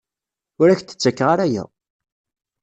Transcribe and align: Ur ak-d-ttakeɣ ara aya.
Ur 0.61 0.67
ak-d-ttakeɣ 0.69 1.27
ara 1.33 1.45
aya. 1.47 1.63